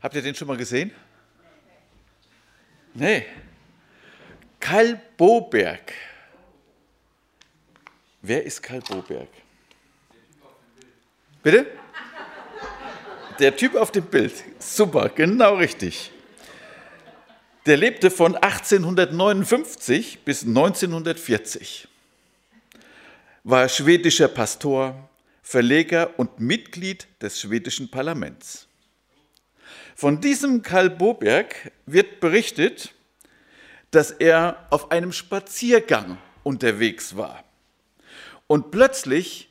Habt 0.00 0.14
ihr 0.14 0.22
den 0.22 0.34
schon 0.34 0.48
mal 0.48 0.56
gesehen? 0.56 0.92
Nee. 2.94 3.26
Karl 4.60 5.00
Boberg. 5.16 5.92
Wer 8.22 8.44
ist 8.44 8.62
Karl 8.62 8.80
Boberg? 8.80 9.28
Bitte? 11.42 11.66
Der 13.38 13.56
Typ 13.56 13.74
auf 13.76 13.92
dem 13.92 14.04
Bild. 14.04 14.32
Super, 14.58 15.08
genau 15.08 15.56
richtig. 15.56 16.10
Der 17.66 17.76
lebte 17.76 18.10
von 18.10 18.34
1859 18.36 20.20
bis 20.24 20.44
1940. 20.44 21.86
War 23.44 23.68
schwedischer 23.68 24.28
Pastor, 24.28 25.08
Verleger 25.42 26.18
und 26.18 26.40
Mitglied 26.40 27.06
des 27.20 27.40
schwedischen 27.40 27.90
Parlaments. 27.90 28.67
Von 30.00 30.20
diesem 30.20 30.62
Karl 30.62 30.90
Boberg 30.90 31.72
wird 31.84 32.20
berichtet, 32.20 32.94
dass 33.90 34.12
er 34.12 34.68
auf 34.70 34.92
einem 34.92 35.10
Spaziergang 35.10 36.18
unterwegs 36.44 37.16
war. 37.16 37.42
Und 38.46 38.70
plötzlich 38.70 39.50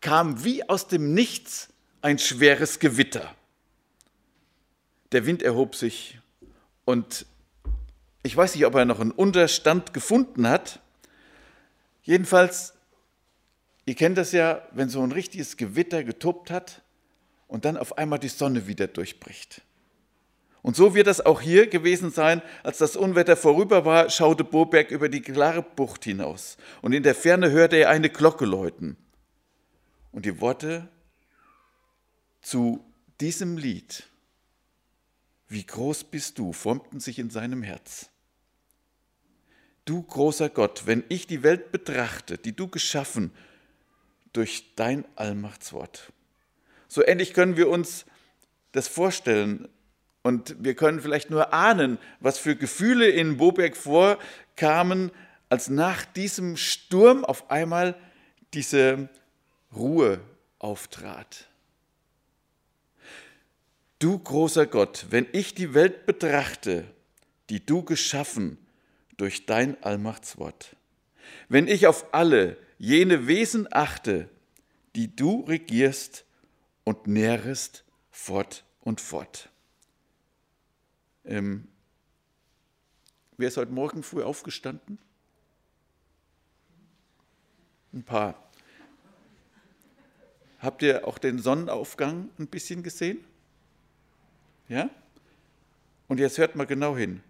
kam 0.00 0.44
wie 0.44 0.62
aus 0.68 0.86
dem 0.86 1.12
Nichts 1.12 1.70
ein 2.02 2.20
schweres 2.20 2.78
Gewitter. 2.78 3.34
Der 5.10 5.26
Wind 5.26 5.42
erhob 5.42 5.74
sich 5.74 6.20
und 6.84 7.26
ich 8.22 8.36
weiß 8.36 8.54
nicht, 8.54 8.66
ob 8.66 8.76
er 8.76 8.84
noch 8.84 9.00
einen 9.00 9.10
Unterstand 9.10 9.92
gefunden 9.92 10.48
hat. 10.48 10.78
Jedenfalls, 12.04 12.74
ihr 13.86 13.96
kennt 13.96 14.18
das 14.18 14.30
ja, 14.30 14.62
wenn 14.70 14.88
so 14.88 15.02
ein 15.02 15.10
richtiges 15.10 15.56
Gewitter 15.56 16.04
getobt 16.04 16.48
hat 16.48 16.80
und 17.48 17.64
dann 17.64 17.76
auf 17.76 17.98
einmal 17.98 18.20
die 18.20 18.28
Sonne 18.28 18.68
wieder 18.68 18.86
durchbricht. 18.86 19.62
Und 20.62 20.76
so 20.76 20.94
wird 20.94 21.06
das 21.06 21.24
auch 21.24 21.40
hier 21.40 21.68
gewesen 21.68 22.10
sein. 22.10 22.42
Als 22.62 22.78
das 22.78 22.96
Unwetter 22.96 23.36
vorüber 23.36 23.84
war, 23.84 24.10
schaute 24.10 24.44
Boberg 24.44 24.90
über 24.90 25.08
die 25.08 25.22
klare 25.22 25.62
Bucht 25.62 26.04
hinaus. 26.04 26.58
Und 26.82 26.92
in 26.92 27.02
der 27.02 27.14
Ferne 27.14 27.50
hörte 27.50 27.76
er 27.76 27.90
eine 27.90 28.10
Glocke 28.10 28.44
läuten. 28.44 28.96
Und 30.12 30.26
die 30.26 30.40
Worte 30.40 30.88
zu 32.42 32.84
diesem 33.20 33.56
Lied, 33.56 34.04
wie 35.48 35.64
groß 35.64 36.04
bist 36.04 36.38
du, 36.38 36.52
formten 36.52 37.00
sich 37.00 37.18
in 37.18 37.30
seinem 37.30 37.62
Herz. 37.62 38.10
Du 39.84 40.02
großer 40.02 40.48
Gott, 40.50 40.86
wenn 40.86 41.04
ich 41.08 41.26
die 41.26 41.42
Welt 41.42 41.72
betrachte, 41.72 42.38
die 42.38 42.54
du 42.54 42.68
geschaffen 42.68 43.32
durch 44.32 44.74
dein 44.76 45.04
Allmachtswort. 45.16 46.12
So 46.86 47.04
ähnlich 47.04 47.34
können 47.34 47.56
wir 47.56 47.68
uns 47.68 48.04
das 48.72 48.88
vorstellen, 48.88 49.68
und 50.22 50.56
wir 50.58 50.74
können 50.74 51.00
vielleicht 51.00 51.30
nur 51.30 51.52
ahnen, 51.52 51.98
was 52.20 52.38
für 52.38 52.56
Gefühle 52.56 53.08
in 53.08 53.36
Boberg 53.36 53.76
vorkamen, 53.76 55.10
als 55.48 55.68
nach 55.68 56.04
diesem 56.04 56.56
Sturm 56.56 57.24
auf 57.24 57.50
einmal 57.50 57.96
diese 58.54 59.08
Ruhe 59.74 60.20
auftrat. 60.58 61.48
Du 63.98 64.18
großer 64.18 64.66
Gott, 64.66 65.06
wenn 65.10 65.26
ich 65.32 65.54
die 65.54 65.74
Welt 65.74 66.06
betrachte, 66.06 66.84
die 67.50 67.64
du 67.64 67.82
geschaffen 67.82 68.58
durch 69.16 69.44
dein 69.44 69.82
Allmachtswort, 69.82 70.76
wenn 71.48 71.68
ich 71.68 71.86
auf 71.86 72.14
alle 72.14 72.56
jene 72.78 73.26
Wesen 73.26 73.68
achte, 73.70 74.28
die 74.96 75.14
du 75.14 75.40
regierst 75.42 76.24
und 76.84 77.06
nährest 77.06 77.84
fort 78.10 78.64
und 78.80 79.00
fort. 79.00 79.49
Ähm, 81.24 81.68
wer 83.36 83.48
ist 83.48 83.56
heute 83.56 83.72
Morgen 83.72 84.02
früh 84.02 84.22
aufgestanden? 84.22 84.98
Ein 87.92 88.04
paar. 88.04 88.50
Habt 90.60 90.82
ihr 90.82 91.06
auch 91.08 91.18
den 91.18 91.38
Sonnenaufgang 91.38 92.30
ein 92.38 92.46
bisschen 92.46 92.82
gesehen? 92.82 93.24
Ja? 94.68 94.90
Und 96.06 96.20
jetzt 96.20 96.38
hört 96.38 96.54
mal 96.54 96.66
genau 96.66 96.96
hin. 96.96 97.22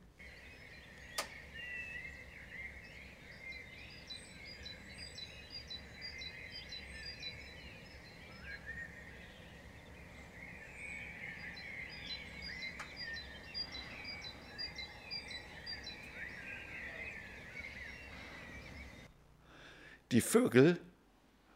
Die 20.21 20.27
Vögel 20.27 20.77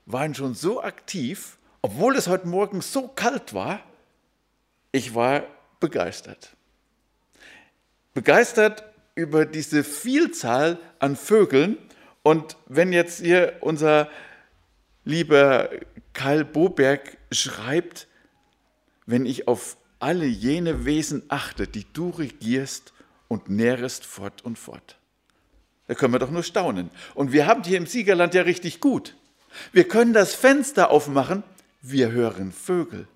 waren 0.07 0.35
schon 0.35 0.55
so 0.55 0.83
aktiv, 0.83 1.59
obwohl 1.83 2.17
es 2.17 2.29
heute 2.29 2.49
Morgen 2.49 2.81
so 2.81 3.09
kalt 3.09 3.53
war. 3.53 3.81
Ich 4.91 5.15
war 5.15 5.45
begeistert. 5.81 6.57
Begeistert 8.15 8.85
über 9.15 9.45
diese 9.45 9.85
Vielzahl 9.85 10.79
an 10.99 11.15
Vögeln. 11.15 11.77
Und 12.23 12.57
wenn 12.65 12.95
jetzt 12.95 13.21
hier 13.21 13.59
unser 13.61 14.09
lieber 15.05 15.69
Karl 16.15 16.47
Boberg 16.47 17.19
schreibt, 17.31 18.09
wenn 19.05 19.27
ich 19.27 19.47
auf 19.47 19.77
alle 19.99 20.25
jene 20.25 20.87
Wesen 20.87 21.23
achte, 21.29 21.69
die 21.69 21.85
du 21.93 22.09
regierst 22.09 22.95
und 23.29 23.51
nährest 23.51 24.07
fort 24.07 24.43
und 24.43 24.59
fort. 24.59 24.97
Da 25.87 25.95
können 25.95 26.15
wir 26.15 26.19
doch 26.19 26.31
nur 26.31 26.43
staunen. 26.43 26.91
Und 27.15 27.33
wir 27.33 27.47
haben 27.47 27.63
hier 27.63 27.79
im 27.79 27.87
Siegerland 27.87 28.35
ja 28.35 28.43
richtig 28.43 28.81
gut. 28.81 29.17
Wir 29.73 29.87
können 29.87 30.13
das 30.13 30.35
Fenster 30.35 30.91
aufmachen, 30.91 31.43
wir 31.83 32.11
hören 32.11 32.53
Vögel. 32.53 33.07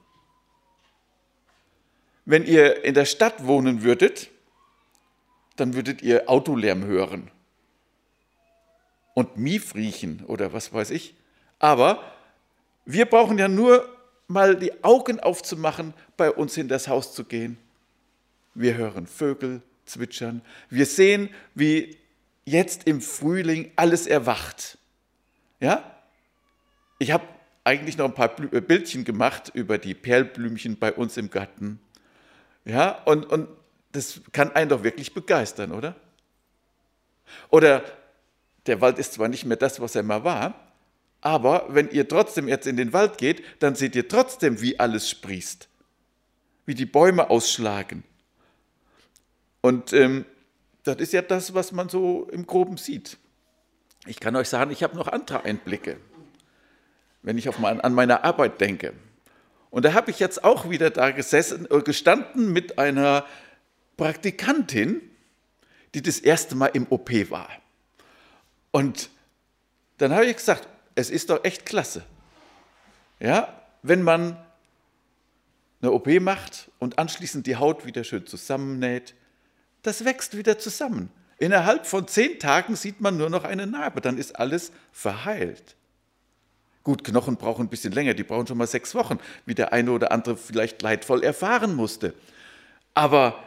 Wenn 2.24 2.44
ihr 2.44 2.84
in 2.84 2.94
der 2.94 3.06
Stadt 3.06 3.46
wohnen 3.46 3.82
würdet, 3.82 4.28
dann 5.56 5.74
würdet 5.74 6.02
ihr 6.02 6.28
Autolärm 6.28 6.84
hören 6.84 7.30
und 9.14 9.36
Mief 9.36 9.74
riechen 9.74 10.22
oder 10.26 10.52
was 10.52 10.72
weiß 10.72 10.90
ich. 10.90 11.14
Aber 11.58 12.02
wir 12.84 13.06
brauchen 13.06 13.38
ja 13.38 13.48
nur 13.48 13.88
mal 14.28 14.54
die 14.54 14.84
Augen 14.84 15.18
aufzumachen, 15.18 15.94
bei 16.16 16.30
uns 16.30 16.56
in 16.56 16.68
das 16.68 16.86
Haus 16.86 17.14
zu 17.14 17.24
gehen. 17.24 17.58
Wir 18.54 18.76
hören 18.76 19.06
Vögel 19.06 19.62
zwitschern. 19.86 20.42
Wir 20.70 20.86
sehen, 20.86 21.30
wie 21.54 21.96
jetzt 22.48 22.86
im 22.86 23.00
Frühling 23.00 23.72
alles 23.76 24.06
erwacht. 24.06 24.78
Ja? 25.60 25.98
Ich 26.98 27.10
habe 27.10 27.24
eigentlich 27.64 27.98
noch 27.98 28.06
ein 28.06 28.14
paar 28.14 28.34
äh, 28.52 28.60
Bildchen 28.60 29.04
gemacht 29.04 29.50
über 29.54 29.78
die 29.78 29.94
Perlblümchen 29.94 30.78
bei 30.78 30.92
uns 30.92 31.16
im 31.16 31.30
Garten. 31.30 31.80
Ja, 32.64 33.02
und, 33.04 33.24
und 33.26 33.48
das 33.92 34.20
kann 34.32 34.52
einen 34.52 34.68
doch 34.68 34.82
wirklich 34.82 35.14
begeistern, 35.14 35.72
oder? 35.72 35.96
Oder 37.50 37.82
der 38.66 38.80
Wald 38.80 38.98
ist 38.98 39.14
zwar 39.14 39.28
nicht 39.28 39.44
mehr 39.44 39.56
das, 39.56 39.80
was 39.80 39.94
er 39.94 40.02
mal 40.02 40.24
war, 40.24 40.68
aber 41.20 41.66
wenn 41.70 41.90
ihr 41.90 42.06
trotzdem 42.06 42.48
jetzt 42.48 42.66
in 42.66 42.76
den 42.76 42.92
Wald 42.92 43.18
geht, 43.18 43.42
dann 43.60 43.74
seht 43.74 43.96
ihr 43.96 44.08
trotzdem, 44.08 44.60
wie 44.60 44.78
alles 44.78 45.10
sprießt, 45.10 45.68
wie 46.66 46.74
die 46.74 46.86
Bäume 46.86 47.30
ausschlagen. 47.30 48.04
Und 49.60 49.92
ähm, 49.92 50.24
das 50.94 50.96
ist 50.98 51.12
ja 51.12 51.22
das, 51.22 51.54
was 51.54 51.72
man 51.72 51.88
so 51.88 52.28
im 52.30 52.46
Groben 52.46 52.76
sieht. 52.76 53.18
Ich 54.06 54.20
kann 54.20 54.36
euch 54.36 54.48
sagen, 54.48 54.70
ich 54.70 54.82
habe 54.82 54.96
noch 54.96 55.08
andere 55.08 55.44
Einblicke, 55.44 55.98
wenn 57.22 57.36
ich 57.36 57.58
mein, 57.58 57.80
an 57.80 57.92
meine 57.92 58.24
Arbeit 58.24 58.60
denke. 58.60 58.94
Und 59.70 59.84
da 59.84 59.92
habe 59.92 60.10
ich 60.10 60.18
jetzt 60.18 60.44
auch 60.44 60.70
wieder 60.70 60.90
da 60.90 61.10
gesessen, 61.10 61.66
äh, 61.70 61.82
gestanden 61.82 62.52
mit 62.52 62.78
einer 62.78 63.26
Praktikantin, 63.96 65.02
die 65.94 66.02
das 66.02 66.20
erste 66.20 66.54
Mal 66.54 66.68
im 66.68 66.86
OP 66.90 67.10
war. 67.30 67.50
Und 68.70 69.10
dann 69.98 70.12
habe 70.12 70.26
ich 70.26 70.36
gesagt, 70.36 70.68
es 70.94 71.10
ist 71.10 71.30
doch 71.30 71.44
echt 71.44 71.66
klasse. 71.66 72.04
Ja, 73.20 73.62
wenn 73.82 74.02
man 74.02 74.36
eine 75.80 75.92
OP 75.92 76.08
macht 76.20 76.70
und 76.78 76.98
anschließend 76.98 77.46
die 77.46 77.56
Haut 77.56 77.86
wieder 77.86 78.04
schön 78.04 78.26
zusammennäht, 78.26 79.14
das 79.82 80.04
wächst 80.04 80.36
wieder 80.36 80.58
zusammen. 80.58 81.10
Innerhalb 81.38 81.86
von 81.86 82.08
zehn 82.08 82.38
Tagen 82.38 82.74
sieht 82.74 83.00
man 83.00 83.16
nur 83.16 83.30
noch 83.30 83.44
eine 83.44 83.66
Narbe, 83.66 84.00
dann 84.00 84.18
ist 84.18 84.36
alles 84.36 84.72
verheilt. 84.92 85.76
Gut, 86.82 87.04
Knochen 87.04 87.36
brauchen 87.36 87.66
ein 87.66 87.68
bisschen 87.68 87.92
länger, 87.92 88.14
die 88.14 88.24
brauchen 88.24 88.46
schon 88.46 88.58
mal 88.58 88.66
sechs 88.66 88.94
Wochen, 88.94 89.18
wie 89.46 89.54
der 89.54 89.72
eine 89.72 89.92
oder 89.92 90.10
andere 90.10 90.36
vielleicht 90.36 90.82
leidvoll 90.82 91.22
erfahren 91.22 91.74
musste. 91.74 92.14
Aber 92.94 93.42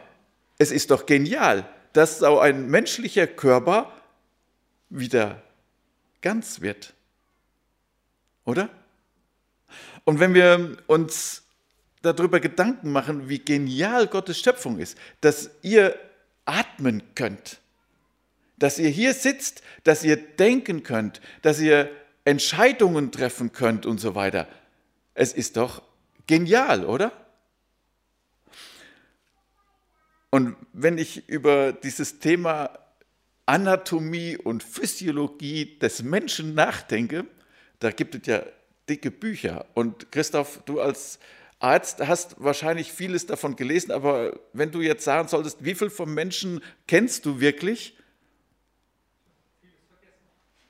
es 0.58 0.70
ist 0.70 0.90
doch 0.90 1.06
genial, 1.06 1.68
dass 1.92 2.20
so 2.20 2.38
ein 2.38 2.68
menschlicher 2.68 3.26
Körper 3.26 3.92
wieder 4.88 5.42
ganz 6.22 6.60
wird. 6.60 6.94
Oder? 8.44 8.70
Und 10.04 10.20
wenn 10.20 10.34
wir 10.34 10.76
uns 10.86 11.42
darüber 12.02 12.40
Gedanken 12.40 12.90
machen, 12.92 13.28
wie 13.28 13.38
genial 13.38 14.06
Gottes 14.06 14.38
Schöpfung 14.40 14.78
ist, 14.78 14.96
dass 15.20 15.50
ihr 15.62 15.98
atmen 16.44 17.02
könnt, 17.14 17.60
dass 18.58 18.78
ihr 18.78 18.90
hier 18.90 19.14
sitzt, 19.14 19.62
dass 19.84 20.04
ihr 20.04 20.16
denken 20.16 20.82
könnt, 20.82 21.20
dass 21.42 21.60
ihr 21.60 21.90
Entscheidungen 22.24 23.10
treffen 23.10 23.52
könnt 23.52 23.86
und 23.86 23.98
so 23.98 24.14
weiter. 24.14 24.48
Es 25.14 25.32
ist 25.32 25.56
doch 25.56 25.82
genial, 26.26 26.84
oder? 26.86 27.12
Und 30.30 30.56
wenn 30.72 30.96
ich 30.96 31.28
über 31.28 31.72
dieses 31.72 32.18
Thema 32.20 32.78
Anatomie 33.44 34.36
und 34.36 34.62
Physiologie 34.62 35.78
des 35.78 36.02
Menschen 36.02 36.54
nachdenke, 36.54 37.26
da 37.80 37.90
gibt 37.90 38.14
es 38.14 38.26
ja 38.26 38.42
dicke 38.88 39.10
Bücher. 39.10 39.66
Und 39.74 40.10
Christoph, 40.10 40.62
du 40.64 40.80
als 40.80 41.18
Arzt 41.62 42.00
hast 42.00 42.36
wahrscheinlich 42.38 42.92
vieles 42.92 43.26
davon 43.26 43.54
gelesen, 43.54 43.92
aber 43.92 44.38
wenn 44.52 44.72
du 44.72 44.80
jetzt 44.80 45.04
sagen 45.04 45.28
solltest, 45.28 45.64
wie 45.64 45.74
viel 45.74 45.90
vom 45.90 46.12
Menschen 46.12 46.62
kennst 46.86 47.24
du 47.24 47.40
wirklich? 47.40 47.96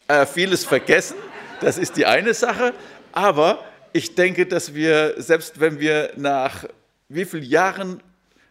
Äh, 0.09 0.27
vieles 0.27 0.65
vergessen, 0.65 1.17
das 1.61 1.79
ist 1.79 1.97
die 1.97 2.05
eine 2.05 2.35
Sache. 2.35 2.75
Aber 3.13 3.65
ich 3.93 4.15
denke, 4.15 4.47
dass 4.47 4.75
wir, 4.75 5.15
selbst 5.17 5.61
wenn 5.61 5.81
wir 5.81 6.13
nach 6.17 6.67
wie 7.09 7.25
vielen 7.25 7.45
Jahren 7.45 8.03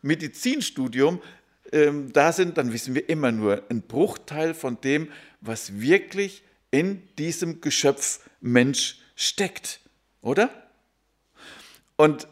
Medizinstudium 0.02 1.22
ähm, 1.72 2.12
da 2.12 2.32
sind, 2.32 2.58
dann 2.58 2.74
wissen 2.74 2.96
wir 2.96 3.08
immer 3.10 3.32
nur 3.32 3.64
einen 3.70 3.84
Bruchteil 3.84 4.54
von 4.54 4.82
dem, 4.82 5.12
was 5.42 5.80
wirklich 5.80 6.44
in 6.72 7.08
diesem 7.18 7.62
Geschöpf 7.62 8.20
Mensch 8.40 9.00
steckt, 9.16 9.80
oder? 10.22 10.50
Und 11.98 12.28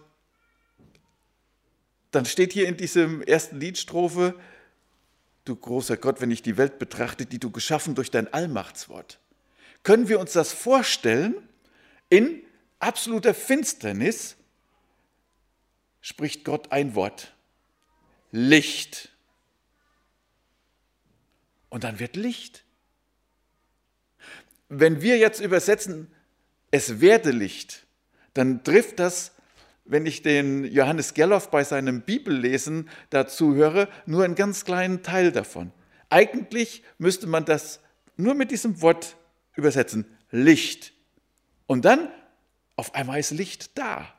dann 2.11 2.25
steht 2.25 2.53
hier 2.53 2.67
in 2.67 2.77
diesem 2.77 3.21
ersten 3.21 3.59
Liedstrophe, 3.59 4.35
du 5.45 5.55
großer 5.55 5.97
Gott, 5.97 6.21
wenn 6.21 6.31
ich 6.31 6.41
die 6.41 6.57
Welt 6.57 6.79
betrachte, 6.79 7.25
die 7.25 7.39
du 7.39 7.51
geschaffen 7.51 7.95
durch 7.95 8.11
dein 8.11 8.31
Allmachtswort. 8.33 9.19
Können 9.83 10.09
wir 10.09 10.19
uns 10.19 10.33
das 10.33 10.51
vorstellen? 10.51 11.35
In 12.09 12.43
absoluter 12.79 13.33
Finsternis 13.33 14.35
spricht 16.01 16.43
Gott 16.43 16.71
ein 16.71 16.95
Wort. 16.95 17.33
Licht. 18.31 19.09
Und 21.69 21.83
dann 21.83 21.99
wird 21.99 22.15
Licht. 22.15 22.63
Wenn 24.69 25.01
wir 25.01 25.17
jetzt 25.17 25.39
übersetzen, 25.39 26.11
es 26.71 27.01
werde 27.01 27.31
Licht, 27.31 27.85
dann 28.33 28.63
trifft 28.63 28.99
das, 28.99 29.31
wenn 29.89 30.05
ich 30.05 30.21
den 30.21 30.65
Johannes 30.65 31.15
Gerloff 31.15 31.49
bei 31.49 31.63
seinem 31.63 32.01
Bibellesen 32.01 32.89
dazu 33.09 33.55
höre, 33.55 33.89
nur 34.05 34.23
einen 34.23 34.35
ganz 34.35 34.63
kleinen 34.63 35.01
Teil 35.01 35.31
davon. 35.31 35.71
Eigentlich 36.11 36.83
müsste 36.99 37.25
man 37.25 37.43
das 37.43 37.79
nur 38.15 38.35
mit 38.35 38.51
diesem 38.51 38.81
Wort 38.83 39.17
übersetzen, 39.55 40.05
Licht. 40.29 40.93
Und 41.65 41.85
dann 41.85 42.09
auf 42.75 42.93
einmal 42.93 43.19
ist 43.19 43.31
Licht 43.31 43.77
da. 43.79 44.13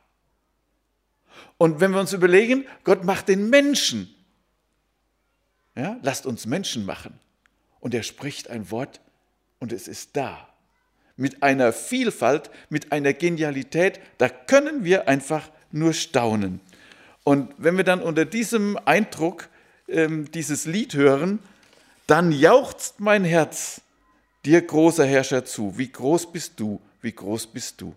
Und 1.56 1.80
wenn 1.80 1.92
wir 1.92 2.00
uns 2.00 2.12
überlegen, 2.12 2.66
Gott 2.82 3.04
macht 3.04 3.28
den 3.28 3.48
Menschen. 3.48 4.12
Ja, 5.76 5.98
lasst 6.02 6.26
uns 6.26 6.46
Menschen 6.46 6.84
machen. 6.84 7.18
Und 7.78 7.94
er 7.94 8.02
spricht 8.02 8.50
ein 8.50 8.72
Wort 8.72 9.00
und 9.60 9.72
es 9.72 9.86
ist 9.86 10.16
da. 10.16 10.48
Mit 11.16 11.44
einer 11.44 11.72
Vielfalt, 11.72 12.50
mit 12.70 12.90
einer 12.90 13.12
Genialität, 13.12 14.00
da 14.18 14.28
können 14.28 14.84
wir 14.84 15.06
einfach 15.06 15.48
nur 15.72 15.92
staunen. 15.92 16.60
Und 17.24 17.52
wenn 17.58 17.76
wir 17.76 17.84
dann 17.84 18.00
unter 18.00 18.24
diesem 18.24 18.78
Eindruck 18.84 19.48
ähm, 19.88 20.30
dieses 20.30 20.66
Lied 20.66 20.94
hören, 20.94 21.38
dann 22.06 22.32
jauchzt 22.32 23.00
mein 23.00 23.24
Herz 23.24 23.82
dir 24.44 24.62
großer 24.62 25.04
Herrscher 25.04 25.44
zu. 25.44 25.76
Wie 25.78 25.90
groß 25.92 26.32
bist 26.32 26.58
du? 26.58 26.80
Wie 27.02 27.12
groß 27.12 27.48
bist 27.48 27.80
du? 27.80 27.94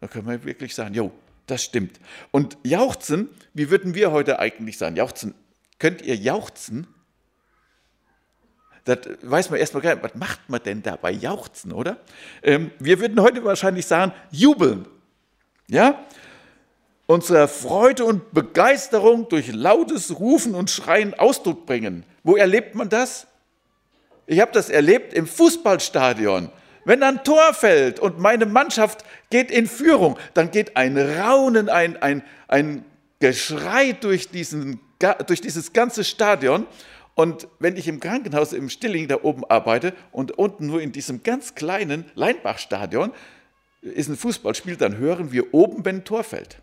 Da 0.00 0.08
können 0.08 0.28
wir 0.28 0.44
wirklich 0.44 0.74
sagen, 0.74 0.94
jo, 0.94 1.12
das 1.46 1.62
stimmt. 1.62 1.98
Und 2.30 2.58
jauchzen, 2.62 3.28
wie 3.52 3.70
würden 3.70 3.94
wir 3.94 4.12
heute 4.12 4.38
eigentlich 4.38 4.78
sagen? 4.78 4.96
Jauchzen, 4.96 5.34
könnt 5.78 6.02
ihr 6.02 6.16
jauchzen? 6.16 6.86
Das 8.84 8.98
weiß 9.22 9.50
man 9.50 9.60
erstmal 9.60 9.82
gar 9.82 9.94
nicht, 9.94 10.04
was 10.04 10.14
macht 10.14 10.48
man 10.48 10.62
denn 10.62 10.82
dabei 10.82 11.10
jauchzen, 11.10 11.72
oder? 11.72 11.96
Ähm, 12.42 12.70
wir 12.78 13.00
würden 13.00 13.20
heute 13.20 13.42
wahrscheinlich 13.44 13.86
sagen, 13.86 14.12
jubeln. 14.30 14.86
Ja? 15.68 16.04
Unserer 17.06 17.48
Freude 17.48 18.04
und 18.04 18.32
Begeisterung 18.32 19.28
durch 19.28 19.52
lautes 19.52 20.18
Rufen 20.18 20.54
und 20.54 20.70
Schreien 20.70 21.12
Ausdruck 21.14 21.66
bringen. 21.66 22.04
Wo 22.22 22.36
erlebt 22.36 22.74
man 22.74 22.88
das? 22.88 23.26
Ich 24.26 24.40
habe 24.40 24.52
das 24.52 24.70
erlebt 24.70 25.12
im 25.12 25.26
Fußballstadion. 25.26 26.48
Wenn 26.86 27.02
ein 27.02 27.22
Tor 27.24 27.52
fällt 27.52 28.00
und 28.00 28.18
meine 28.18 28.46
Mannschaft 28.46 29.04
geht 29.30 29.50
in 29.50 29.66
Führung, 29.66 30.18
dann 30.32 30.50
geht 30.50 30.76
ein 30.76 30.96
Raunen, 30.96 31.68
ein, 31.68 32.00
ein, 32.00 32.22
ein 32.48 32.84
Geschrei 33.20 33.92
durch, 33.92 34.30
diesen, 34.30 34.80
durch 35.26 35.40
dieses 35.40 35.72
ganze 35.72 36.04
Stadion. 36.04 36.66
Und 37.14 37.48
wenn 37.58 37.76
ich 37.76 37.86
im 37.86 38.00
Krankenhaus 38.00 38.52
im 38.52 38.68
Stilling 38.68 39.08
da 39.08 39.18
oben 39.22 39.44
arbeite 39.44 39.94
und 40.10 40.32
unten 40.32 40.66
nur 40.66 40.82
in 40.82 40.92
diesem 40.92 41.22
ganz 41.22 41.54
kleinen 41.54 42.10
Leinbach-Stadion 42.14 43.12
ist 43.82 44.08
ein 44.08 44.16
Fußballspiel, 44.16 44.76
dann 44.76 44.96
hören 44.96 45.32
wir 45.32 45.52
oben, 45.54 45.84
wenn 45.84 45.96
ein 45.96 46.04
Tor 46.04 46.24
fällt. 46.24 46.58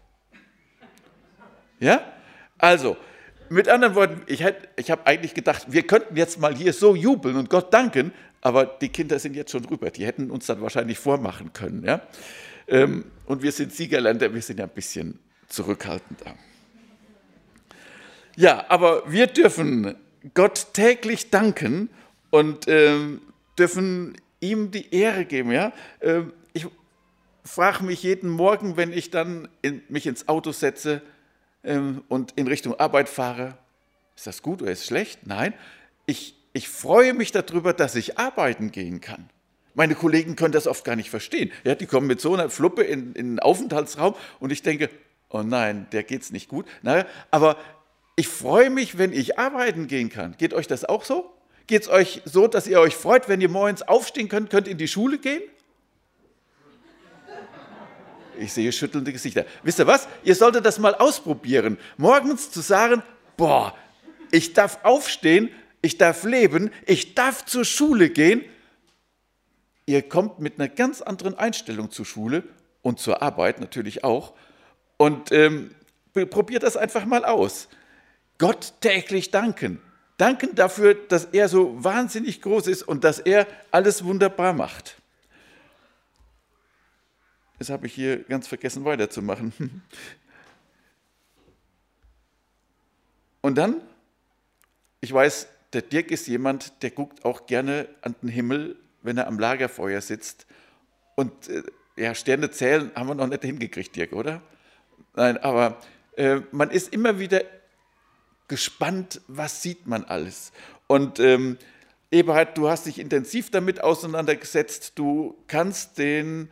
Ja? 1.82 2.02
Also, 2.58 2.96
mit 3.50 3.68
anderen 3.68 3.96
Worten, 3.96 4.22
ich, 4.28 4.46
ich 4.78 4.92
habe 4.92 5.06
eigentlich 5.06 5.34
gedacht, 5.34 5.66
wir 5.68 5.86
könnten 5.86 6.16
jetzt 6.16 6.40
mal 6.40 6.56
hier 6.56 6.72
so 6.72 6.96
jubeln 6.96 7.36
und 7.36 7.50
Gott 7.50 7.74
danken, 7.74 8.14
aber 8.40 8.66
die 8.66 8.88
Kinder 8.88 9.20
sind 9.20 9.36
jetzt 9.36 9.52
schon 9.52 9.64
drüber. 9.64 9.90
Die 9.90 10.06
hätten 10.06 10.32
uns 10.32 10.46
dann 10.46 10.62
wahrscheinlich 10.62 10.98
vormachen 10.98 11.52
können. 11.52 11.84
Ja? 11.84 12.02
Ähm, 12.68 13.04
und 13.26 13.44
wir 13.44 13.52
sind 13.52 13.74
Siegerländer, 13.74 14.34
wir 14.34 14.42
sind 14.42 14.60
ja 14.60 14.66
ein 14.66 14.72
bisschen 14.72 15.20
zurückhaltender. 15.50 16.36
Ja, 18.38 18.66
aber 18.70 19.04
wir 19.12 19.28
dürfen 19.28 19.96
Gott 20.34 20.68
täglich 20.74 21.30
danken 21.30 21.90
und 22.30 22.68
ähm, 22.68 23.22
dürfen 23.60 24.16
ihm 24.40 24.72
die 24.72 24.96
Ehre 24.96 25.26
geben. 25.26 25.52
Ja? 25.52 25.74
Ähm, 26.00 26.32
ich 26.54 26.68
frage 27.44 27.84
mich 27.84 28.04
jeden 28.04 28.30
Morgen, 28.30 28.78
wenn 28.78 28.94
ich 28.94 29.12
dann 29.12 29.50
in, 29.62 29.82
mich 29.90 30.08
ins 30.08 30.30
Auto 30.30 30.52
setze 30.52 31.02
ähm, 31.64 32.04
und 32.08 32.34
in 32.36 32.48
Richtung 32.48 32.80
Arbeit 32.80 33.10
fahre, 33.10 33.58
ist 34.16 34.28
das 34.28 34.42
gut 34.42 34.62
oder 34.62 34.72
ist 34.72 34.82
es 34.82 34.88
schlecht? 34.88 35.26
Nein, 35.26 35.54
ich 36.06 36.36
ich 36.54 36.68
freue 36.68 37.14
mich 37.14 37.32
darüber, 37.32 37.74
dass 37.74 37.96
ich 37.96 38.18
arbeiten 38.18 38.72
gehen 38.72 39.02
kann. 39.02 39.30
Meine 39.74 39.96
Kollegen 39.96 40.36
können 40.36 40.52
das 40.52 40.68
oft 40.68 40.84
gar 40.84 40.98
nicht 40.98 41.10
verstehen. 41.10 41.52
Ja, 41.64 41.76
die 41.76 41.86
kommen 41.86 42.08
mit 42.08 42.20
so 42.20 42.34
einer 42.34 42.50
Fluppe 42.50 42.84
in, 42.84 43.14
in 43.14 43.32
den 43.32 43.40
Aufenthaltsraum 43.40 44.16
und 44.40 44.52
ich 44.52 44.62
denke, 44.62 44.90
oh 45.30 45.44
nein, 45.44 45.88
der 45.94 46.04
geht 46.04 46.24
es 46.24 46.32
nicht 46.32 46.50
gut. 46.50 46.66
Naja, 46.82 47.06
aber 47.32 47.56
ich 48.18 48.28
freue 48.28 48.70
mich, 48.70 48.98
wenn 48.98 49.14
ich 49.14 49.40
arbeiten 49.40 49.88
gehen 49.88 50.10
kann. 50.10 50.36
Geht 50.38 50.54
euch 50.54 50.68
das 50.68 50.84
auch 50.84 51.06
so? 51.06 51.32
Geht 51.68 51.84
es 51.84 51.90
euch 51.90 52.22
so, 52.26 52.48
dass 52.48 52.68
ihr 52.68 52.82
euch 52.82 52.96
freut, 52.96 53.30
wenn 53.30 53.40
ihr 53.40 53.48
morgens 53.48 53.82
aufstehen 53.82 54.28
könnt, 54.28 54.50
könnt 54.50 54.68
in 54.68 54.78
die 54.78 54.90
Schule 54.90 55.20
gehen? 55.20 55.42
Ich 58.40 58.54
sehe 58.54 58.72
schüttelnde 58.72 59.12
Gesichter. 59.12 59.46
Wisst 59.64 59.80
ihr 59.80 59.88
was? 59.88 60.08
Ihr 60.24 60.36
solltet 60.36 60.66
das 60.66 60.80
mal 60.80 60.96
ausprobieren. 60.96 61.78
Morgens 61.98 62.52
zu 62.52 62.62
sagen, 62.62 63.04
boah, 63.38 63.76
ich 64.32 64.54
darf 64.54 64.80
aufstehen, 64.84 65.50
ich 65.82 65.98
darf 65.98 66.24
leben, 66.24 66.72
ich 66.86 67.16
darf 67.16 67.46
zur 67.46 67.66
Schule 67.66 68.10
gehen. 68.10 68.44
Ihr 69.86 70.02
kommt 70.02 70.40
mit 70.40 70.60
einer 70.60 70.70
ganz 70.70 71.02
anderen 71.02 71.38
Einstellung 71.38 71.92
zur 71.92 72.06
Schule 72.06 72.44
und 72.82 73.00
zur 73.00 73.22
Arbeit 73.22 73.60
natürlich 73.60 74.04
auch. 74.04 74.34
Und 74.98 75.32
ähm, 75.32 75.76
probiert 76.14 76.64
das 76.64 76.78
einfach 76.78 77.06
mal 77.06 77.26
aus. 77.26 77.68
Gott 78.38 78.74
täglich 78.82 79.32
danken. 79.32 79.82
Danken 80.18 80.54
dafür, 80.54 80.94
dass 80.94 81.26
er 81.26 81.50
so 81.50 81.84
wahnsinnig 81.84 82.42
groß 82.42 82.68
ist 82.68 82.84
und 82.84 83.04
dass 83.04 83.20
er 83.20 83.48
alles 83.72 84.04
wunderbar 84.04 84.54
macht. 84.54 85.01
Das 87.62 87.70
habe 87.70 87.86
ich 87.86 87.94
hier 87.94 88.24
ganz 88.24 88.48
vergessen 88.48 88.86
weiterzumachen. 88.86 89.84
Und 93.42 93.56
dann, 93.56 93.82
ich 95.00 95.14
weiß, 95.14 95.48
der 95.72 95.84
Dirk 95.84 96.10
ist 96.10 96.26
jemand, 96.26 96.82
der 96.82 96.90
guckt 96.90 97.24
auch 97.24 97.46
gerne 97.46 97.88
an 98.02 98.16
den 98.20 98.30
Himmel, 98.30 98.78
wenn 99.04 99.20
er 99.20 99.28
am 99.28 99.38
Lagerfeuer 99.38 100.02
sitzt. 100.02 100.48
Und 101.14 101.50
äh, 101.50 101.62
ja, 101.98 102.16
Sterne 102.16 102.50
zählen 102.50 102.92
haben 102.96 103.10
wir 103.10 103.14
noch 103.14 103.28
nicht 103.28 103.44
hingekriegt, 103.44 103.96
Dirk, 103.96 104.14
oder? 104.14 104.42
Nein, 105.14 105.38
aber 105.38 105.80
äh, 106.18 106.42
man 106.52 106.72
ist 106.72 106.92
immer 106.92 107.20
wieder 107.20 107.44
gespannt, 108.48 109.22
was 109.28 109.62
sieht 109.62 109.86
man 109.86 110.04
alles. 110.04 110.52
Und 110.88 111.20
ähm, 111.20 111.60
Eberhard, 112.10 112.58
du 112.58 112.70
hast 112.70 112.88
dich 112.88 112.98
intensiv 112.98 113.52
damit 113.52 113.84
auseinandergesetzt. 113.84 114.94
Du 114.96 115.38
kannst 115.46 116.00
den 116.00 116.50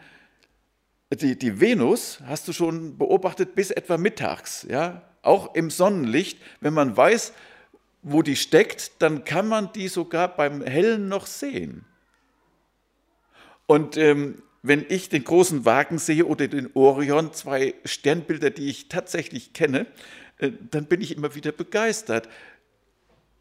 die, 1.16 1.38
die 1.38 1.60
Venus 1.60 2.20
hast 2.26 2.48
du 2.48 2.54
schon 2.54 2.98
beobachtet 2.98 3.56
bis 3.56 3.72
etwa 3.72 3.98
mittags, 3.98 4.66
ja, 4.70 5.02
auch 5.22 5.56
im 5.56 5.70
Sonnenlicht. 5.70 6.40
Wenn 6.62 6.74
man 6.74 6.96
weiß, 6.96 7.34
wo 8.02 8.22
die 8.22 8.36
steckt, 8.36 9.02
dann 9.02 9.24
kann 9.24 9.48
man 9.48 9.74
die 9.74 9.88
sogar 9.88 10.36
beim 10.36 10.62
Hellen 10.62 11.08
noch 11.08 11.26
sehen. 11.26 11.86
Und 13.66 13.98
ähm, 13.98 14.42
wenn 14.62 14.86
ich 14.88 15.10
den 15.10 15.24
großen 15.24 15.66
Wagen 15.66 16.00
sehe 16.00 16.26
oder 16.26 16.48
den 16.48 16.70
Orion, 16.74 17.34
zwei 17.34 17.76
Sternbilder, 17.86 18.50
die 18.50 18.70
ich 18.70 18.90
tatsächlich 18.90 19.54
kenne, 19.54 19.88
äh, 20.38 20.52
dann 20.72 20.86
bin 20.86 21.02
ich 21.02 21.16
immer 21.16 21.36
wieder 21.36 21.52
begeistert, 21.52 22.30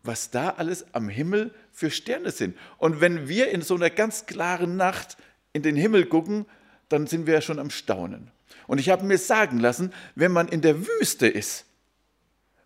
was 0.03 0.31
da 0.31 0.51
alles 0.51 0.95
am 0.95 1.09
Himmel 1.09 1.53
für 1.73 1.91
Sterne 1.91 2.31
sind. 2.31 2.57
Und 2.79 3.01
wenn 3.01 3.29
wir 3.29 3.51
in 3.51 3.63
so 3.63 3.75
einer 3.75 3.91
ganz 3.91 4.27
klaren 4.27 4.77
Nacht 4.77 5.17
in 5.53 5.63
den 5.63 5.77
Himmel 5.77 6.07
gucken, 6.07 6.47
dann 6.89 7.07
sind 7.07 7.27
wir 7.27 7.35
ja 7.35 7.41
schon 7.41 7.59
am 7.59 7.71
Staunen. 7.71 8.31
Und 8.67 8.79
ich 8.79 8.91
habe 8.91 9.05
mir 9.05 9.19
sagen 9.19 9.59
lassen, 9.59 9.93
wenn 10.15 10.33
man 10.33 10.49
in 10.49 10.61
der 10.61 10.87
Wüste 10.87 11.27
ist, 11.27 11.65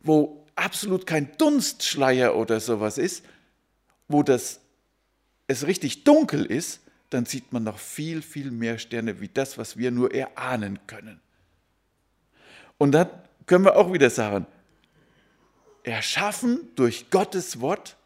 wo 0.01 0.45
absolut 0.57 1.07
kein 1.07 1.37
Dunstschleier 1.39 2.37
oder 2.37 2.61
sowas 2.61 2.99
ist, 2.99 3.25
wo 4.09 4.23
das, 4.23 4.61
es 5.47 5.67
richtig 5.67 6.05
dunkel 6.05 6.45
ist, 6.45 6.81
dann 7.11 7.27
sieht 7.27 7.53
man 7.53 7.65
noch 7.65 7.79
viel, 7.79 8.23
viel 8.23 8.51
mehr 8.51 8.79
Sterne 8.79 9.21
wie 9.21 9.29
das, 9.29 9.59
was 9.59 9.77
wir 9.77 9.91
nur 9.91 10.15
erahnen 10.15 10.79
können. 10.87 11.21
Und 12.79 12.93
dann 12.93 13.11
können 13.47 13.65
wir 13.65 13.77
auch 13.77 13.93
wieder 13.93 14.11
sagen, 14.11 14.47
erschaffen 15.85 16.69
durch 16.75 17.11
Gottes 17.11 17.61
Wort, 17.61 17.97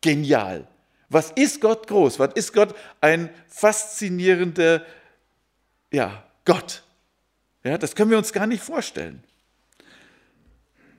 genial. 0.00 0.66
Was 1.08 1.30
ist 1.30 1.60
Gott 1.60 1.86
groß? 1.86 2.18
Was 2.18 2.34
ist 2.34 2.52
Gott 2.52 2.74
ein 3.00 3.30
faszinierender 3.46 4.84
ja, 5.92 6.24
Gott? 6.44 6.82
Ja, 7.64 7.78
das 7.78 7.94
können 7.94 8.10
wir 8.10 8.18
uns 8.18 8.32
gar 8.32 8.46
nicht 8.46 8.62
vorstellen. 8.62 9.22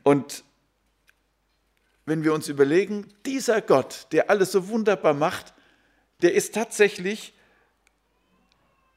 Und 0.03 0.43
wenn 2.05 2.23
wir 2.23 2.33
uns 2.33 2.47
überlegen, 2.47 3.07
dieser 3.25 3.61
Gott, 3.61 4.07
der 4.11 4.29
alles 4.29 4.51
so 4.51 4.67
wunderbar 4.67 5.13
macht, 5.13 5.53
der 6.21 6.33
ist 6.33 6.55
tatsächlich 6.55 7.33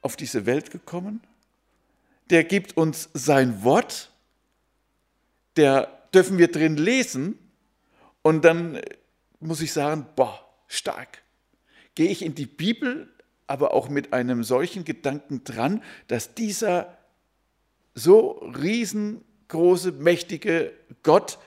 auf 0.01 0.17
diese 0.17 0.47
Welt 0.47 0.71
gekommen, 0.71 1.21
der 2.31 2.45
gibt 2.45 2.77
uns 2.77 3.11
sein 3.13 3.63
Wort, 3.63 4.11
der 5.57 6.09
dürfen 6.15 6.39
wir 6.39 6.51
drin 6.51 6.77
lesen 6.77 7.39
und 8.23 8.45
dann 8.45 8.81
muss 9.41 9.61
ich 9.61 9.73
sagen, 9.73 10.07
boah, 10.17 10.49
stark. 10.67 11.23
Gehe 11.95 12.09
ich 12.09 12.23
in 12.23 12.35
die 12.35 12.47
Bibel, 12.47 13.12
aber 13.47 13.75
auch 13.75 13.89
mit 13.89 14.13
einem 14.13 14.45
solchen 14.45 14.85
Gedanken 14.85 15.45
dran, 15.45 15.83
dass 16.09 16.35
dieser 16.35 16.99
so 17.95 18.39
riesengroße, 18.39 19.93
mächtige 19.93 20.73
Gott 21.03 21.39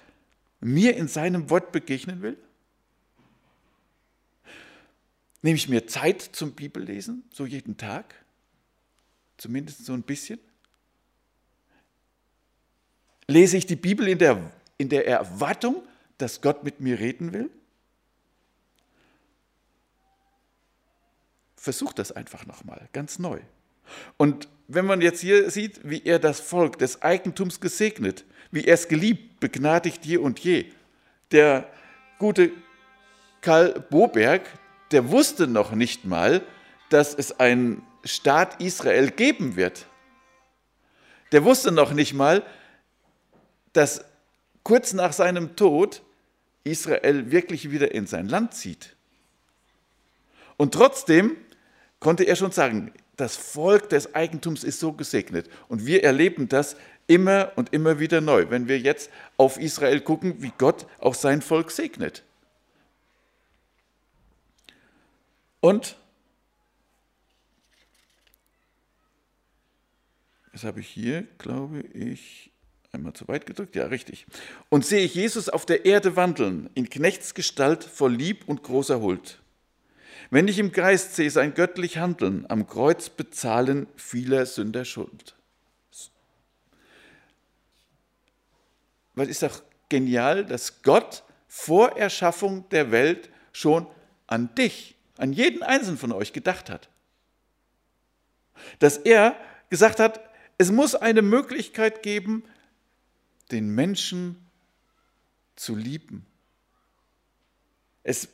mir 0.59 0.95
in 0.95 1.07
seinem 1.07 1.49
Wort 1.49 1.71
begegnen 1.71 2.21
will? 2.21 2.37
Nehme 5.41 5.57
ich 5.57 5.69
mir 5.69 5.85
Zeit 5.85 6.21
zum 6.21 6.53
Bibellesen, 6.53 7.23
so 7.31 7.45
jeden 7.45 7.77
Tag? 7.77 8.15
Zumindest 9.37 9.85
so 9.85 9.93
ein 9.93 10.01
bisschen? 10.01 10.39
Lese 13.27 13.57
ich 13.57 13.65
die 13.65 13.75
Bibel 13.75 14.07
in 14.07 14.17
der, 14.17 14.51
in 14.77 14.89
der 14.89 15.07
Erwartung, 15.07 15.83
dass 16.17 16.41
Gott 16.41 16.63
mit 16.63 16.79
mir 16.79 16.99
reden 16.99 17.33
will? 17.33 17.49
Versuch 21.65 21.93
das 21.93 22.11
einfach 22.11 22.45
nochmal, 22.45 22.87
ganz 22.93 23.17
neu. 23.17 23.39
Und 24.17 24.47
wenn 24.67 24.85
man 24.85 25.01
jetzt 25.01 25.21
hier 25.21 25.49
sieht, 25.49 25.79
wie 25.83 26.03
er 26.05 26.19
das 26.19 26.39
Volk 26.39 26.77
des 26.77 27.01
Eigentums 27.01 27.59
gesegnet, 27.59 28.23
wie 28.51 28.65
er 28.65 28.75
es 28.75 28.87
geliebt, 28.87 29.39
begnadigt 29.39 30.05
je 30.05 30.17
und 30.17 30.39
je. 30.41 30.65
Der 31.31 31.67
gute 32.19 32.51
Karl 33.41 33.83
Boberg, 33.89 34.43
der 34.91 35.09
wusste 35.09 35.47
noch 35.47 35.71
nicht 35.71 36.05
mal, 36.05 36.43
dass 36.89 37.15
es 37.15 37.39
einen 37.39 37.81
Staat 38.03 38.61
Israel 38.61 39.09
geben 39.09 39.55
wird. 39.55 39.87
Der 41.31 41.43
wusste 41.45 41.71
noch 41.71 41.93
nicht 41.93 42.13
mal, 42.13 42.43
dass 43.73 44.05
kurz 44.61 44.93
nach 44.93 45.13
seinem 45.13 45.55
Tod 45.55 46.03
Israel 46.63 47.31
wirklich 47.31 47.71
wieder 47.71 47.91
in 47.91 48.05
sein 48.05 48.29
Land 48.29 48.53
zieht. 48.53 48.95
Und 50.57 50.75
trotzdem 50.75 51.35
konnte 51.99 52.23
er 52.23 52.35
schon 52.35 52.51
sagen, 52.51 52.91
das 53.17 53.35
Volk 53.35 53.89
des 53.89 54.13
Eigentums 54.13 54.63
ist 54.63 54.79
so 54.79 54.93
gesegnet. 54.93 55.49
Und 55.67 55.85
wir 55.85 56.03
erleben 56.03 56.49
das 56.49 56.75
immer 57.07 57.51
und 57.55 57.73
immer 57.73 57.99
wieder 57.99 58.21
neu, 58.21 58.49
wenn 58.49 58.67
wir 58.67 58.79
jetzt 58.79 59.09
auf 59.37 59.59
Israel 59.59 60.01
gucken, 60.01 60.41
wie 60.41 60.51
Gott 60.57 60.85
auch 60.99 61.15
sein 61.15 61.41
Volk 61.41 61.71
segnet. 61.71 62.23
Und 65.61 65.97
das 70.51 70.63
habe 70.63 70.79
ich 70.79 70.87
hier, 70.87 71.23
glaube 71.37 71.81
ich, 71.81 72.51
einmal 72.91 73.13
zu 73.13 73.27
weit 73.27 73.45
gedrückt, 73.45 73.75
ja, 73.75 73.87
richtig. 73.87 74.25
Und 74.69 74.85
sehe 74.85 75.03
ich 75.03 75.15
Jesus 75.15 75.49
auf 75.49 75.65
der 75.65 75.85
Erde 75.85 76.15
wandeln, 76.15 76.69
in 76.75 76.89
Knechtsgestalt 76.89 77.83
voll 77.83 78.13
Lieb 78.13 78.47
und 78.47 78.63
großer 78.63 79.01
Huld. 79.01 79.39
Wenn 80.29 80.47
ich 80.47 80.59
im 80.59 80.71
Geist 80.71 81.15
sehe 81.15 81.29
sein 81.29 81.53
göttlich 81.53 81.97
Handeln, 81.97 82.45
am 82.49 82.67
Kreuz 82.67 83.09
bezahlen 83.09 83.87
vieler 83.95 84.45
Sünder 84.45 84.85
Schuld. 84.85 85.35
Weil 89.13 89.29
ist 89.29 89.43
doch 89.43 89.63
genial, 89.89 90.45
dass 90.45 90.81
Gott 90.81 91.23
vor 91.47 91.97
Erschaffung 91.97 92.67
der 92.69 92.91
Welt 92.91 93.29
schon 93.53 93.87
an 94.27 94.53
dich, 94.55 94.95
an 95.17 95.31
jeden 95.31 95.63
einzelnen 95.63 95.97
von 95.97 96.11
euch 96.11 96.33
gedacht 96.33 96.69
hat. 96.69 96.89
Dass 98.79 98.97
er 98.97 99.37
gesagt 99.69 99.99
hat, 99.99 100.19
es 100.57 100.71
muss 100.71 100.95
eine 100.95 101.21
Möglichkeit 101.21 102.03
geben, 102.03 102.43
den 103.51 103.69
Menschen 103.69 104.45
zu 105.55 105.75
lieben. 105.75 106.25
Es 108.03 108.27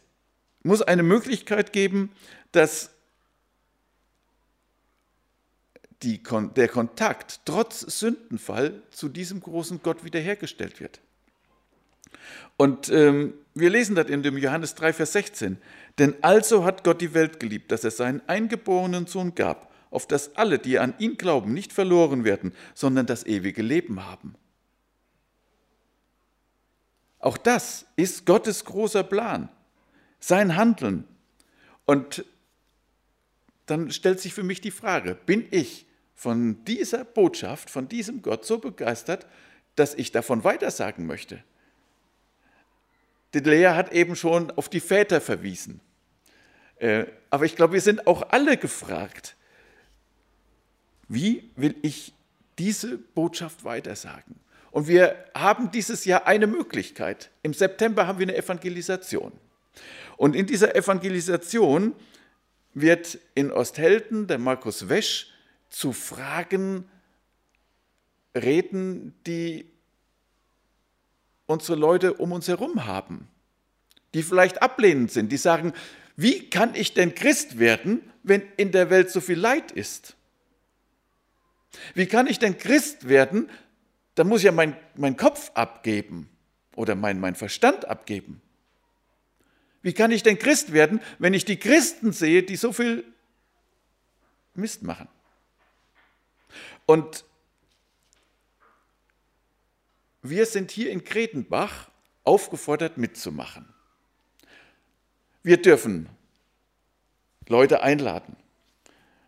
muss 0.63 0.81
eine 0.81 1.03
Möglichkeit 1.03 1.73
geben, 1.73 2.11
dass 2.51 2.91
die, 6.03 6.21
der 6.55 6.67
Kontakt 6.67 7.41
trotz 7.45 7.81
Sündenfall 7.81 8.81
zu 8.91 9.09
diesem 9.09 9.39
großen 9.39 9.81
Gott 9.83 10.03
wiederhergestellt 10.03 10.79
wird. 10.79 10.99
Und 12.57 12.89
ähm, 12.89 13.33
wir 13.53 13.69
lesen 13.69 13.95
das 13.95 14.07
in 14.07 14.23
dem 14.23 14.37
Johannes 14.37 14.75
3, 14.75 14.93
Vers 14.93 15.13
16. 15.13 15.57
Denn 15.99 16.15
also 16.21 16.63
hat 16.63 16.83
Gott 16.83 17.01
die 17.01 17.13
Welt 17.13 17.39
geliebt, 17.39 17.71
dass 17.71 17.83
er 17.83 17.91
seinen 17.91 18.21
eingeborenen 18.27 19.07
Sohn 19.07 19.35
gab, 19.35 19.71
auf 19.89 20.07
dass 20.07 20.35
alle, 20.35 20.59
die 20.59 20.79
an 20.79 20.93
ihn 20.99 21.17
glauben, 21.17 21.53
nicht 21.53 21.73
verloren 21.73 22.23
werden, 22.23 22.53
sondern 22.73 23.05
das 23.05 23.25
ewige 23.25 23.61
Leben 23.61 24.05
haben. 24.05 24.35
Auch 27.19 27.37
das 27.37 27.85
ist 27.95 28.25
Gottes 28.25 28.65
großer 28.65 29.03
Plan, 29.03 29.49
sein 30.21 30.55
Handeln. 30.55 31.05
Und 31.85 32.23
dann 33.65 33.91
stellt 33.91 34.21
sich 34.21 34.33
für 34.33 34.43
mich 34.43 34.61
die 34.61 34.71
Frage, 34.71 35.15
bin 35.15 35.47
ich 35.51 35.85
von 36.15 36.63
dieser 36.65 37.03
Botschaft, 37.03 37.69
von 37.69 37.89
diesem 37.89 38.21
Gott 38.21 38.45
so 38.45 38.59
begeistert, 38.59 39.25
dass 39.75 39.93
ich 39.95 40.11
davon 40.11 40.43
weitersagen 40.43 41.05
möchte? 41.05 41.43
Die 43.33 43.67
hat 43.67 43.91
eben 43.91 44.15
schon 44.15 44.51
auf 44.51 44.69
die 44.69 44.81
Väter 44.81 45.21
verwiesen. 45.21 45.79
Äh, 46.77 47.05
aber 47.29 47.45
ich 47.45 47.55
glaube, 47.55 47.73
wir 47.73 47.81
sind 47.81 48.07
auch 48.07 48.29
alle 48.29 48.57
gefragt, 48.57 49.35
wie 51.07 51.49
will 51.55 51.75
ich 51.81 52.13
diese 52.59 52.97
Botschaft 52.97 53.63
weitersagen? 53.63 54.35
Und 54.71 54.87
wir 54.87 55.25
haben 55.35 55.71
dieses 55.71 56.05
Jahr 56.05 56.27
eine 56.27 56.47
Möglichkeit. 56.47 57.29
Im 57.43 57.53
September 57.53 58.07
haben 58.07 58.19
wir 58.19 58.25
eine 58.25 58.37
Evangelisation. 58.37 59.31
Und 60.21 60.35
in 60.35 60.45
dieser 60.45 60.75
Evangelisation 60.75 61.95
wird 62.75 63.17
in 63.33 63.51
Osthelden 63.51 64.27
der 64.27 64.37
Markus 64.37 64.87
Wesch 64.87 65.33
zu 65.71 65.93
Fragen 65.93 66.87
reden, 68.35 69.15
die 69.25 69.65
unsere 71.47 71.75
Leute 71.75 72.13
um 72.13 72.33
uns 72.33 72.47
herum 72.47 72.85
haben, 72.85 73.29
die 74.13 74.21
vielleicht 74.21 74.61
ablehnend 74.61 75.11
sind, 75.11 75.31
die 75.31 75.37
sagen, 75.37 75.73
wie 76.15 76.51
kann 76.51 76.75
ich 76.75 76.93
denn 76.93 77.15
Christ 77.15 77.57
werden, 77.57 78.07
wenn 78.21 78.43
in 78.57 78.71
der 78.71 78.91
Welt 78.91 79.09
so 79.09 79.21
viel 79.21 79.39
Leid 79.39 79.71
ist? 79.71 80.15
Wie 81.95 82.05
kann 82.05 82.27
ich 82.27 82.37
denn 82.37 82.59
Christ 82.59 83.09
werden, 83.09 83.49
dann 84.13 84.27
muss 84.27 84.41
ich 84.41 84.45
ja 84.45 84.51
meinen 84.51 84.75
mein 84.93 85.17
Kopf 85.17 85.49
abgeben 85.55 86.29
oder 86.75 86.93
mein, 86.93 87.19
mein 87.19 87.33
Verstand 87.33 87.85
abgeben. 87.85 88.39
Wie 89.81 89.93
kann 89.93 90.11
ich 90.11 90.23
denn 90.23 90.37
Christ 90.37 90.73
werden, 90.73 91.01
wenn 91.19 91.33
ich 91.33 91.45
die 91.45 91.57
Christen 91.57 92.11
sehe, 92.11 92.43
die 92.43 92.55
so 92.55 92.71
viel 92.71 93.03
Mist 94.53 94.83
machen? 94.83 95.07
Und 96.85 97.25
wir 100.21 100.45
sind 100.45 100.71
hier 100.71 100.91
in 100.91 101.03
Gretenbach 101.03 101.89
aufgefordert 102.23 102.97
mitzumachen. 102.97 103.65
Wir 105.43 105.59
dürfen 105.59 106.09
Leute 107.47 107.81
einladen. 107.81 108.35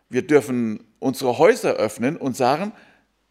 Wir 0.09 0.21
dürfen 0.21 0.83
unsere 0.99 1.39
Häuser 1.39 1.73
öffnen 1.73 2.17
und 2.17 2.37
sagen, 2.37 2.73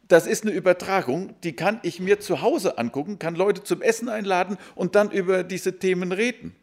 das 0.09 0.26
ist 0.26 0.43
eine 0.43 0.52
Übertragung, 0.52 1.35
die 1.43 1.55
kann 1.55 1.79
ich 1.85 2.00
mir 2.00 2.19
zu 2.19 2.43
Hause 2.43 2.76
angucken, 2.76 3.19
kann 3.19 3.37
Leute 3.37 3.62
zum 3.62 3.81
Essen 3.81 4.09
einladen 4.09 4.59
und 4.75 4.95
dann 4.97 5.11
über 5.11 5.45
diese 5.45 5.79
Themen 5.79 6.11
reden. 6.11 6.57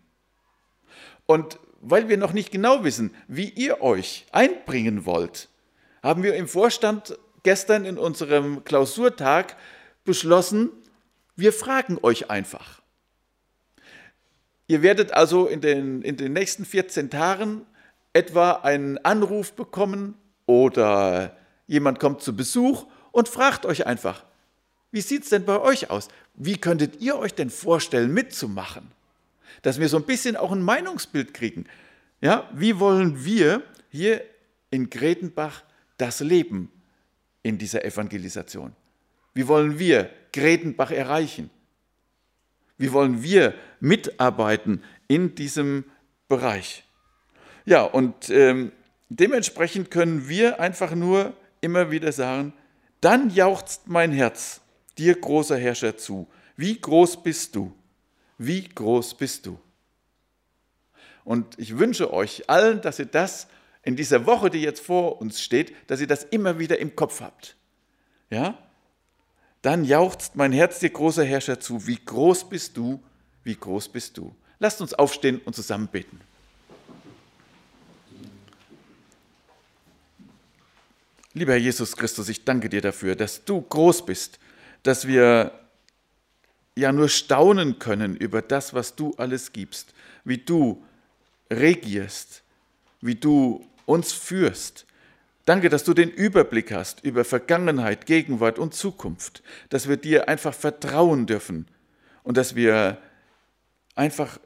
Und 1.30 1.60
weil 1.80 2.10
wir 2.10 2.18
noch 2.18 2.34
nicht 2.34 2.50
genau 2.50 2.84
wissen, 2.84 3.14
wie 3.28 3.50
ihr 3.50 3.84
euch 3.84 4.26
einbringen 4.32 5.06
wollt, 5.06 5.48
haben 6.02 6.24
wir 6.24 6.34
im 6.34 6.48
Vorstand 6.48 7.20
gestern 7.44 7.86
in 7.86 8.00
unserem 8.00 8.64
Klausurtag 8.64 9.56
beschlossen, 10.06 10.72
wir 11.36 11.54
fragen 11.54 12.00
euch 12.02 12.32
einfach. 12.32 12.82
Ihr 14.66 14.82
werdet 14.82 15.14
also 15.14 15.46
in 15.46 15.62
den, 15.62 16.02
in 16.02 16.18
den 16.18 16.34
nächsten 16.34 16.66
14 16.66 17.12
Tagen 17.12 17.62
etwa 18.12 18.54
einen 18.54 18.98
Anruf 19.06 19.54
bekommen 19.54 20.16
oder 20.48 21.38
jemand 21.68 22.00
kommt 22.00 22.24
zu 22.24 22.36
Besuch 22.36 22.88
und 23.12 23.30
fragt 23.30 23.68
euch 23.68 23.86
einfach, 23.86 24.26
wie 24.90 25.02
sieht 25.02 25.26
es 25.26 25.30
denn 25.30 25.46
bei 25.46 25.60
euch 25.60 25.92
aus? 25.92 26.08
Wie 26.34 26.58
könntet 26.58 27.02
ihr 27.02 27.20
euch 27.20 27.36
denn 27.36 27.52
vorstellen, 27.52 28.12
mitzumachen? 28.16 28.99
Dass 29.62 29.80
wir 29.80 29.90
so 29.90 29.98
ein 29.98 30.06
bisschen 30.06 30.36
auch 30.36 30.52
ein 30.52 30.62
Meinungsbild 30.62 31.34
kriegen. 31.34 31.66
Ja, 32.22 32.50
wie 32.54 32.80
wollen 32.80 33.24
wir 33.24 33.64
hier 33.90 34.22
in 34.72 34.90
Gretenbach 34.90 35.64
das 35.98 36.20
Leben 36.20 36.72
in 37.44 37.58
dieser 37.58 37.84
Evangelisation? 37.84 38.74
Wie 39.34 39.48
wollen 39.48 39.80
wir 39.80 40.10
Gretenbach 40.34 40.92
erreichen? 40.92 41.50
Wie 42.78 42.92
wollen 42.94 43.24
wir 43.24 43.54
mitarbeiten 43.80 44.84
in 45.08 45.36
diesem 45.36 45.86
Bereich? 46.28 46.84
Ja, 47.66 47.84
und 47.84 48.30
ähm, 48.30 48.72
dementsprechend 49.10 49.92
können 49.92 50.28
wir 50.30 50.60
einfach 50.60 50.96
nur 50.96 51.34
immer 51.62 51.92
wieder 51.92 52.12
sagen, 52.12 52.54
dann 53.02 53.30
jauchzt 53.30 53.88
mein 53.88 54.12
Herz 54.12 54.62
dir, 54.98 55.20
großer 55.20 55.58
Herrscher, 55.58 55.98
zu. 55.98 56.28
Wie 56.56 56.80
groß 56.80 57.24
bist 57.24 57.56
du? 57.56 57.74
Wie 58.40 58.68
groß 58.68 59.16
bist 59.16 59.46
du? 59.46 59.60
Und 61.26 61.60
ich 61.60 61.78
wünsche 61.78 62.12
euch 62.12 62.50
allen, 62.50 62.82
dass 62.82 62.98
ihr 62.98 63.06
das 63.06 63.48
in 63.84 63.96
dieser 63.96 64.26
Woche, 64.26 64.50
die 64.50 64.62
jetzt 64.62 64.80
vor 64.80 65.22
uns 65.22 65.42
steht, 65.42 65.76
dass 65.88 66.00
ihr 66.00 66.08
das 66.08 66.24
immer 66.24 66.58
wieder 66.58 66.80
im 66.80 66.96
Kopf 66.96 67.22
habt. 67.22 67.58
Ja? 68.30 68.58
Dann 69.62 69.84
jauchzt 69.84 70.38
mein 70.38 70.54
Herz 70.54 70.80
dir, 70.80 70.90
großer 70.90 71.26
Herrscher, 71.26 71.60
zu. 71.60 71.86
Wie 71.86 71.98
groß 72.04 72.50
bist 72.50 72.78
du? 72.78 73.04
Wie 73.44 73.56
groß 73.56 73.90
bist 73.90 74.18
du? 74.18 74.34
Lasst 74.58 74.80
uns 74.80 74.94
aufstehen 74.94 75.42
und 75.44 75.54
zusammen 75.54 75.88
beten. 75.88 76.20
Lieber 81.34 81.52
Herr 81.52 81.60
Jesus 81.60 81.96
Christus, 81.96 82.30
ich 82.30 82.46
danke 82.46 82.70
dir 82.70 82.82
dafür, 82.82 83.16
dass 83.16 83.44
du 83.44 83.62
groß 83.62 84.06
bist, 84.06 84.40
dass 84.84 85.08
wir 85.08 85.52
ja 86.76 86.92
nur 86.92 87.10
staunen 87.10 87.80
können 87.80 88.16
über 88.16 88.42
das, 88.42 88.74
was 88.74 88.96
du 88.96 89.14
alles 89.18 89.52
gibst, 89.52 89.94
wie 90.24 90.38
du 90.38 90.84
regierst, 91.52 92.44
wie 93.02 93.16
du 93.16 93.66
uns 93.86 94.12
führst. 94.14 94.86
Danke, 95.46 95.70
dass 95.70 95.84
du 95.84 95.94
den 95.94 96.12
Überblick 96.12 96.72
hast 96.72 97.04
über 97.04 97.26
Vergangenheit, 97.26 98.06
Gegenwart 98.06 98.60
und 98.60 98.74
Zukunft, 98.74 99.42
dass 99.70 99.90
wir 99.90 99.98
dir 99.98 100.30
einfach 100.30 100.54
vertrauen 100.54 101.26
dürfen 101.26 101.66
und 102.24 102.38
dass 102.38 102.56
wir 102.56 103.00
einfach 103.96 104.40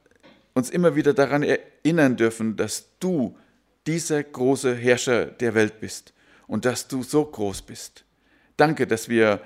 uns 0.54 0.70
immer 0.70 0.96
wieder 0.96 1.14
daran 1.14 1.44
erinnern 1.44 2.16
dürfen, 2.16 2.56
dass 2.56 2.86
du 3.00 3.38
dieser 3.86 4.24
große 4.24 4.76
Herrscher 4.76 5.26
der 5.26 5.56
Welt 5.56 5.82
bist 5.82 6.14
und 6.48 6.64
dass 6.64 6.88
du 6.88 7.04
so 7.04 7.26
groß 7.26 7.64
bist. 7.64 8.06
Danke, 8.56 8.88
dass 8.88 9.10
wir 9.10 9.42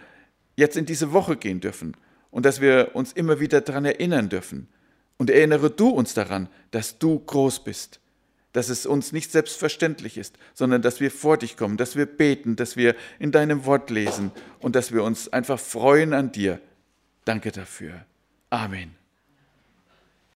jetzt 0.56 0.78
in 0.78 0.86
diese 0.86 1.12
Woche 1.12 1.38
gehen 1.38 1.60
dürfen 1.60 1.96
und 2.32 2.46
dass 2.46 2.62
wir 2.62 2.92
uns 2.94 3.14
immer 3.14 3.40
wieder 3.40 3.62
daran 3.62 3.86
erinnern 3.86 4.30
dürfen. 4.30 4.68
Und 5.18 5.30
erinnere 5.30 5.72
du 5.72 5.90
uns 5.90 6.14
daran, 6.14 6.48
dass 6.72 7.00
du 7.00 7.20
groß 7.20 7.64
bist, 7.64 8.00
dass 8.54 8.70
es 8.70 8.86
uns 8.86 9.12
nicht 9.12 9.32
selbstverständlich 9.32 10.18
ist, 10.18 10.38
sondern 10.54 10.82
dass 10.82 11.00
wir 11.00 11.12
vor 11.12 11.38
dich 11.38 11.58
kommen, 11.58 11.78
dass 11.78 11.96
wir 11.96 12.06
beten, 12.06 12.56
dass 12.56 12.78
wir 12.78 12.96
in 13.20 13.32
deinem 13.32 13.66
Wort 13.66 13.90
lesen 13.90 14.32
und 14.60 14.76
dass 14.76 14.92
wir 14.92 15.04
uns 15.04 15.32
einfach 15.34 15.60
freuen 15.60 16.14
an 16.14 16.32
dir. 16.32 16.60
Danke 17.26 17.52
dafür. 17.52 18.06
Amen. 18.50 19.07